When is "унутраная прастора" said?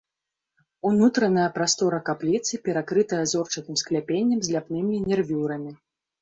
0.89-1.99